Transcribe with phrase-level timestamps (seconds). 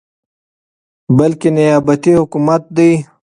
[1.17, 2.89] بلكې نيابتي حكومت دى،